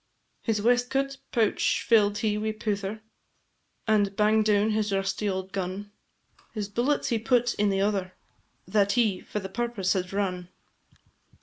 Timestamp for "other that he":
7.81-9.21